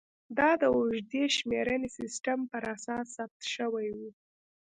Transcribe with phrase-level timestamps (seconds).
[0.37, 4.09] دا د اوږدې شمېرنې سیستم پر اساس ثبت شوې وې